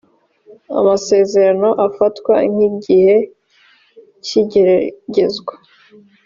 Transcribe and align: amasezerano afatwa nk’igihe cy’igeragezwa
amasezerano 0.79 1.69
afatwa 1.87 2.33
nk’igihe 2.51 3.15
cy’igeragezwa 4.25 5.53